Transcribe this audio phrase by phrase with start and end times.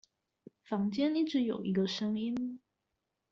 [0.63, 2.59] 坊間一直有一個聲音